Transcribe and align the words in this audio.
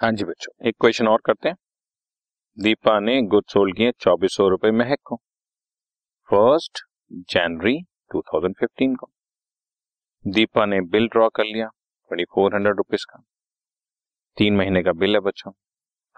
हाँ 0.00 0.12
जी 0.12 0.24
बच्चों, 0.24 0.68
एक 0.68 0.74
क्वेश्चन 0.80 1.08
और 1.08 1.18
करते 1.24 1.48
हैं। 1.48 1.56
दीपा 2.58 3.00
ने 3.00 3.22
गुड 3.22 3.44
सोल्ड 3.48 3.76
किए, 3.76 3.92
चौबीस 3.92 4.30
सौ 4.32 4.48
रुपए 4.48 4.70
महक 4.70 4.98
को। 5.04 5.16
फ़र्स्ट 6.28 6.78
जनवरी 7.12 7.78
2015 8.14 8.96
को। 8.96 9.10
दीपा 10.26 10.66
ने 10.66 10.80
बिल 10.80 11.08
ड्रॉ 11.08 11.28
कर 11.28 11.44
लिया 11.44 11.66
ट्वेंटी 11.66 12.24
फोर 12.24 12.54
हंड्रेड 12.54 12.76
रुपीज़ 12.76 13.06
का। 13.10 13.22
तीन 14.36 14.56
महीने 14.56 14.82
का 14.82 14.92
बिल 14.92 15.14
है 15.14 15.20
बच्चों। 15.20 15.50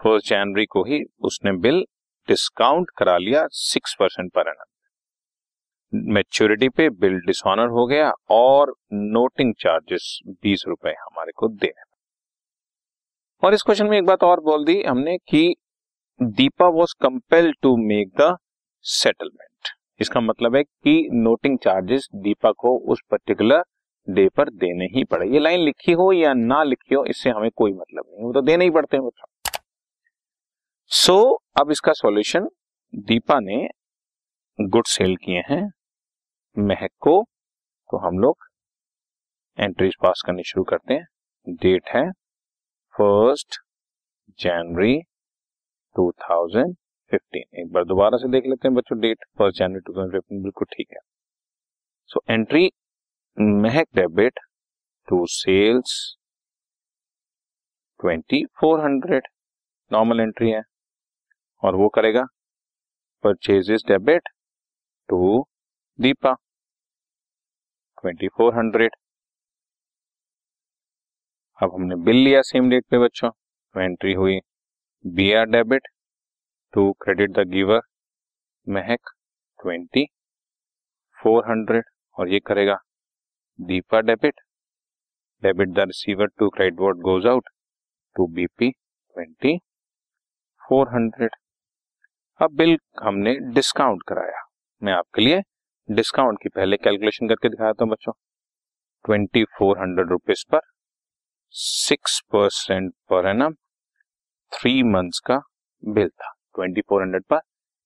फ़र्स्ट 0.03 0.27
जनवरी 0.27 0.65
को 0.65 0.83
ही 0.83 1.03
उसने 1.19 1.51
बिल 1.51 1.85
डिस्काउंट 2.27 2.87
करा 2.97 3.17
लिया 3.17 3.47
six 3.51 3.95
percent 3.99 4.31
per 4.33 4.41
annum 4.41 6.13
maturity 6.13 6.69
पे 6.69 6.89
बिल 6.89 7.19
डिसऑनर 7.19 7.67
हो 7.67 7.87
गया 7.87 8.11
और 8.29 8.75
नोटिंग 8.93 9.53
चार्जेस 9.59 10.19
बीस 10.29 10.63
रुपए 10.67 10.91
हमारे 10.91 11.31
को 11.31 11.47
देने 11.47 11.90
और 13.43 13.53
इस 13.53 13.61
क्वेश्चन 13.61 13.87
में 13.87 13.97
एक 13.97 14.05
बात 14.05 14.23
और 14.23 14.39
बोल 14.39 14.65
दी 14.65 14.81
हमने 14.83 15.17
कि 15.17 15.55
Deepa 16.19 16.67
was 16.67 16.93
compel 17.01 17.51
to 17.61 17.75
make 17.77 18.11
the 18.19 18.37
settlement 18.85 19.69
इसका 19.99 20.19
मतलब 20.19 20.55
है 20.55 20.63
कि 20.63 21.09
नोटिंग 21.13 21.57
चार्जेस 21.59 22.07
दीपा 22.15 22.51
को 22.51 22.77
उस 22.91 23.01
पर्टिकुलर 23.11 23.63
डे 24.07 24.27
पर 24.29 24.49
देने 24.49 24.85
ही 24.85 25.03
पड़े। 25.03 25.29
ये 25.29 25.39
लाइन 25.39 25.59
लिखी 25.59 25.91
हो 25.91 26.11
या 26.13 26.33
ना 26.33 26.61
लिखी 26.63 26.95
हो 26.95 27.03
इससे 27.05 27.29
हमें 27.29 27.49
कोई 27.55 27.73
मतलब 27.73 28.03
नहीं। 28.09 28.23
वो 28.23 28.33
तो 28.33 28.41
देने 28.41 28.65
ही 28.65 28.71
पड़ते 28.71 28.97
हैं 28.97 29.09
सो 30.91 31.13
so, 31.13 31.61
अब 31.61 31.71
इसका 31.71 31.93
सॉल्यूशन 31.93 32.49
दीपा 32.93 33.39
ने 33.39 33.67
गुड 34.59 34.85
सेल 34.85 35.15
किए 35.15 35.43
हैं। 35.49 35.63
महक 36.57 36.91
को 36.99 37.21
तो 37.89 37.97
हम 37.97 38.19
लोग 38.19 38.37
एंट्रीज 39.57 39.95
पास 40.03 40.23
करनी 40.25 40.43
शुरू 40.43 40.63
करते 40.63 40.93
हैं। 40.93 41.05
डेट 41.47 41.89
है 41.89 42.09
फ़र्स्ट 43.01 43.55
जनवरी 44.39 44.95
2015 45.95 47.59
एक 47.59 47.71
बार 47.71 47.83
दोबारा 47.83 48.17
से 48.17 48.27
देख 48.31 48.45
लेते 48.45 48.67
हैं 48.67 48.75
बच्चों 48.75 48.99
डेट 48.99 49.23
फ़र्स्ट 49.37 49.57
जनवरी 49.59 49.79
2015 49.89 50.41
बिल्कुल 50.43 50.67
ठीक 50.73 50.87
है। 50.91 50.99
So 52.09 52.21
entry 52.29 52.69
Mahak 53.37 53.87
debit 53.95 54.39
to 55.07 55.25
sales 55.25 55.95
2400 57.99 59.21
normal 59.91 60.19
entry 60.19 60.51
है। 60.51 60.61
और 61.63 61.75
वो 61.75 61.89
करेगा 61.89 62.25
परचेजेस 63.23 63.83
डेबिट 63.87 64.29
टू 65.09 65.45
दीपा 65.99 66.35
2400 68.03 69.00
अब 71.61 71.73
हमने 71.73 71.95
बिल 71.95 72.15
लिया 72.15 72.41
सेम 72.41 72.69
डेट 72.69 72.85
पे 72.91 72.97
बच्चों। 72.99 73.29
तो 73.29 73.79
एंट्री 73.79 74.13
हुई 74.13 74.39
B 75.05 75.31
R 75.33 75.45
debit 75.45 75.87
to 76.73 76.91
credit 77.01 77.31
the 77.31 77.47
giver 77.49 77.81
Mahak 78.67 79.11
twenty 79.59 80.05
four 81.17 81.43
hundred 81.49 81.83
और 82.17 82.29
ये 82.29 82.39
करेगा 82.45 82.77
Deepa 83.59 83.99
debit 84.01 84.41
debit 85.43 85.69
the 85.69 85.85
receiver 85.87 86.27
to 86.39 86.49
credit 86.49 86.79
what 86.79 86.97
goes 87.01 87.27
out 87.27 87.49
to 88.15 88.27
BP 88.35 88.71
twenty 88.71 89.57
four 90.61 90.89
hundred 90.95 91.35
अब 92.39 92.55
बिल 92.57 92.77
हमने 93.03 93.35
डिस्काउंट 93.53 94.03
कराया। 94.07 94.43
मैं 94.81 94.93
आपके 94.93 95.21
लिए 95.21 95.41
डिस्काउंट 95.89 96.41
की 96.43 96.49
पहले 96.49 96.77
कैलकुलेशन 96.79 97.27
करके 97.27 97.49
दिखाया 97.49 97.73
था 97.73 97.85
बच्चों। 97.85 98.13
ट्वेंटी 99.05 99.43
फोर 99.57 99.79
हंड्रेड 99.79 100.09
रुपीज़ 100.09 100.45
पर 100.51 100.59
six 101.53 102.19
percent 102.31 102.93
per 103.09 103.27
annum 103.27 103.53
three 104.51 104.71
months 104.83 105.19
का 105.19 105.37
बिल 105.83 106.09
था 106.09 106.31
ट्वेंटी 106.55 106.81
फोर 106.81 107.01
हंड्रेड 107.01 107.23
पर 107.23 107.39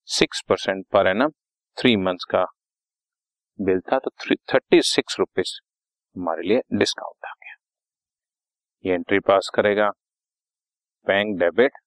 six 0.07 0.41
percent 0.49 0.85
per 0.93 1.07
annum 1.07 1.31
three 1.77 1.95
months 1.97 2.23
का 2.23 2.43
बिल 3.59 3.79
था 3.91 3.99
तो 3.99 4.11
थर्टी 4.53 4.81
सिक्स 4.81 5.19
रुपीज़ 5.19 5.53
हमारे 6.15 6.47
लिए 6.47 6.61
डिस्काउंट 6.73 7.25
आ 7.25 7.31
गया। 7.33 7.55
ये 8.85 8.93
एंट्री 8.93 9.19
पास 9.19 9.49
करेगा 9.55 9.89
bank 11.07 11.37
debit 11.39 11.77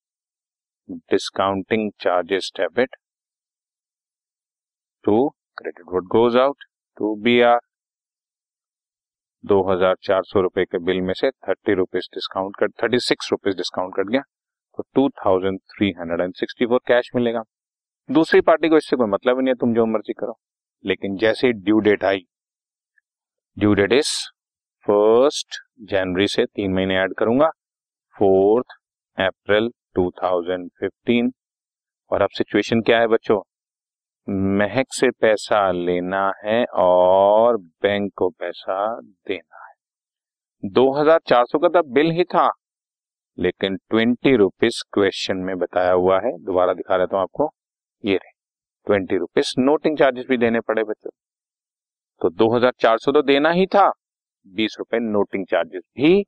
discounting 1.11 1.91
charges 2.00 2.53
debit 2.56 2.97
to 5.05 5.28
credit 5.59 5.84
would 5.93 6.09
goes 6.09 6.37
out 6.37 6.65
to 6.99 7.15
B 7.22 7.41
R 7.41 7.61
दो 9.44 9.60
हज़ार 9.71 9.94
चार 10.03 10.22
सौ 10.25 10.41
रुपए 10.41 10.65
के 10.65 10.78
बिल 10.84 11.00
में 11.00 11.12
से 11.15 11.31
थर्टी 11.31 11.75
रुपीज़ 11.75 12.06
डिस्काउंट 12.15 12.56
कर, 12.56 12.69
thirty 12.82 12.99
six 13.00 13.28
rupees 13.32 13.56
discount 13.56 13.94
cut 13.97 14.10
गया 14.10 14.21
तो 14.78 14.82
two 14.94 15.09
thousand 15.19 15.59
three 15.71 15.93
hundred 15.99 16.21
and 16.21 16.34
sixty 16.34 16.66
four 16.66 16.81
cash 16.88 17.10
मिलेगा। 17.16 17.43
दूसरी 18.09 18.41
पार्टी 18.41 18.69
को 18.69 18.76
इससे 18.76 18.97
कोई 18.97 19.06
मतलब 19.09 19.37
ही 19.37 19.43
नहीं 19.43 19.53
है, 19.53 19.56
तुम 19.56 19.75
जो 19.75 19.87
मर्ज़ी 19.87 20.12
करो। 20.12 20.38
लेकिन 20.84 21.16
जैसे 21.16 21.53
due 21.54 21.78
date 21.81 22.04
I 22.04 22.25
due 23.56 23.75
date 23.75 23.93
is 23.93 24.10
first 24.87 25.59
January 25.91 26.28
से 26.28 26.44
तीन 26.47 26.75
महीने 26.75 26.97
ऐड 26.99 27.15
करूँगा 27.19 27.49
फोर्थ 28.16 28.76
अप्रैल 29.19 29.69
2015 29.99 31.31
और 32.10 32.22
अब 32.22 32.31
सिचुएशन 32.38 32.81
क्या 32.82 32.99
है 33.00 33.06
बच्चों? 33.09 33.41
महक 34.28 34.87
से 34.93 35.11
पैसा 35.12 35.71
लेना 35.72 36.31
है 36.44 36.65
और 36.78 37.56
बैंक 37.56 38.12
को 38.16 38.28
पैसा 38.31 38.78
देना 39.00 39.65
है। 39.66 40.71
दो 40.71 40.91
हज़ार 40.93 41.21
चार 41.28 41.44
सौ 41.44 41.59
का 41.59 41.69
तो 41.71 41.83
बिल 41.93 42.11
ही 42.11 42.25
था, 42.25 42.49
लेकिन 43.38 43.77
ट्वेंटी 43.91 44.34
रुपीज़ 44.37 44.83
क्वेश्चन 44.94 45.37
में 45.38 45.56
बताया 45.59 45.93
हुआ 45.93 46.21
है। 46.21 46.33
दोबारा 46.38 46.75
दिखा 46.75 46.97
रहा 46.97 47.06
हूँ 47.12 47.21
आपको, 47.21 47.50
ये 48.05 48.15
रहे, 48.15 48.31
ट्वेंटी 48.87 49.17
रुपीज़ 49.17 49.55
नोटिंग 49.61 49.99
चार्जेस 49.99 50.27
भी 50.28 50.37
देने 50.37 50.61
पड़े 50.61 50.84
बच्चों। 50.84 51.11
तो 52.21 52.31
दो 52.31 52.55
हज़ार 52.56 52.72
चार 52.81 52.99
सौ 52.99 53.12
तो 53.12 53.22
देना 53.25 53.50
ही 53.50 53.67
था, 53.67 53.91
बीस 54.47 54.77
रुपए 54.78 54.99
नोटिंग 55.00 55.47
चार्जेस 55.47 55.83
भी 55.97 56.25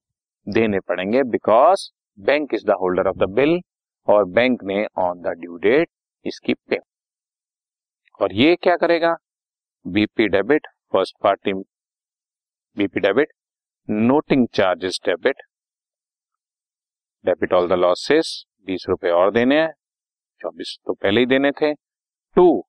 देने 0.47 0.81
पड़ेंगे 0.81 1.23
because 1.31 1.91
bank 2.19 2.55
is 2.55 2.67
the 2.67 2.77
holder 2.81 3.09
of 3.09 3.17
the 3.19 3.31
bill 3.33 3.61
और 4.09 4.25
बैंक 4.31 4.63
ने 4.65 4.85
ऑन 4.99 5.21
द 5.23 5.39
ड्यू 5.41 5.57
डेट 5.59 5.89
इसकी 6.25 6.55
पेमेंट 6.55 6.85
और 8.21 8.33
ये 8.35 8.55
क्या 8.57 8.77
करेगा? 8.77 9.15
BP 9.87 10.27
debit 10.29 10.67
first 10.93 11.15
party 11.23 11.53
BP 12.77 13.01
debit 13.01 13.33
noting 13.89 14.47
charges 14.55 15.01
debit 15.07 15.43
debit 17.25 17.53
all 17.53 17.69
the 17.69 17.73
losses 17.75 18.33
बीस 18.67 18.85
रुपए 18.89 19.11
और 19.11 19.31
देने 19.33 19.61
हैं, 19.61 19.73
चौबीस 20.41 20.77
तो 20.87 20.93
पहले 20.95 21.21
ही 21.21 21.27
देने 21.27 21.51
थे, 21.53 21.73
टू 21.75 22.65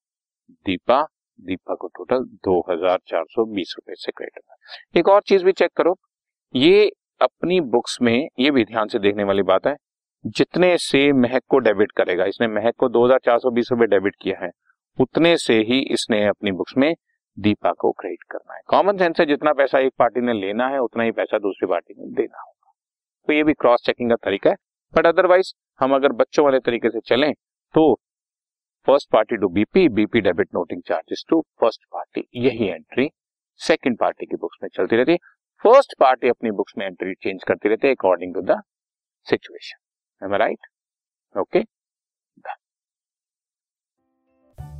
दीपा 0.66 1.02
दीपा 1.40 1.76
को 1.76 1.88
टोटल 1.90 2.24
दो 2.46 2.60
हज़ार 2.70 2.98
चार 3.08 3.24
सौ 3.26 3.46
बीस 3.48 3.74
रुपए 3.78 3.96
से 3.96 4.12
क्रेडिट 4.12 4.98
एक 4.98 5.10
और 5.10 5.22
चीज़ 5.22 5.46
भी 5.46 5.52
चेक 5.54 5.72
करो, 5.78 5.96
ये 6.54 6.92
अपनी 7.22 7.60
बुक्स 7.62 7.98
में, 8.02 8.28
ये 8.40 8.52
भी 8.52 8.64
ध्यान 8.66 8.88
से 8.88 9.00
देखने 9.00 9.24
वाली 9.24 9.42
बात 9.44 9.68
है, 9.68 9.76
जितने 10.26 10.78
से 10.80 11.12
महक 11.14 11.44
को 11.50 11.60
डेबिट 11.60 11.92
करेगा, 11.92 12.26
इसने 12.26 12.48
महक 12.50 12.76
को 12.78 12.90
दो 12.90 13.06
हज़ार 13.06 13.20
चार 13.26 13.40
सौ 13.40 13.52
बीस 13.52 13.72
रुपए 13.72 13.86
डेबिट 13.88 14.16
किया 14.22 14.44
है 14.44 14.50
उतने 14.97 15.35
से 15.38 15.53
ही 15.63 15.79
इसने 15.94 16.25
अपनी 16.28 16.52
बुक्स 16.52 16.74
में 16.78 16.94
दीपा 17.38 17.72
को 17.72 17.91
क्रेडिट 17.91 18.24
करना 18.31 18.56
है। 18.56 18.62
कॉमन 18.68 18.97
सेंस 18.97 19.19
है, 19.19 19.25
जितना 19.25 19.53
पैसा 19.53 19.79
एक 19.79 19.94
पार्टी 20.00 20.22
ने 20.22 20.34
लेना 20.34 20.68
है, 20.68 20.79
उतना 20.79 21.03
ही 21.03 21.12
पैसा 21.12 21.38
दूसरी 21.40 21.68
पार्टी 21.68 21.94
ने 21.94 22.13
देना 22.13 22.41
होगा। 22.41 22.72
तो 23.28 23.34
ये 23.34 23.44
भी 23.44 23.53
क्रॉस 23.53 23.85
चेकिंग 23.85 24.09
का 24.09 24.16
तरीका 24.16 24.50
है। 24.50 24.56
बट 24.94 25.06
अदरवाइज़ 25.07 25.53
हम 25.79 25.96
अगर 25.96 26.12
बच्चों 26.13 26.46
वाले 26.46 26.59
तरीके 26.59 26.90
से 26.90 27.00
चलें 27.06 27.31
तो 27.75 27.94
first 28.88 29.09
party 29.12 29.38
to 29.38 29.47
BP 29.50 29.88
BP 29.90 30.22
debit 30.22 30.47
noting 30.56 30.81
charges 30.88 31.23
to 31.29 31.40
first 31.61 31.84
party 31.94 32.23
यही 32.37 32.67
एंट्री 32.67 33.09
सेकेंड 33.59 33.97
पार्टी 33.99 34.26
की 34.26 34.35
बुक्स 34.35 34.58
में 34.64 34.70
चलती 34.70 34.96
रहती 34.96 35.11
है। 35.11 35.17
फ़र्स्ट 35.64 35.94
पार्टी 35.99 36.29
अपनी 36.29 36.52
बुक्स 36.52 36.73
में 36.78 36.85
एंट्री 36.85 37.14
चेंज 37.14 37.44
करती 37.44 37.70
रहती 37.70 37.87
है 37.87 37.94
according 37.94 38.34
to 38.34 38.41
the 38.44 38.61
situation 39.28 40.35
right 40.35 40.67
okay 41.35 41.64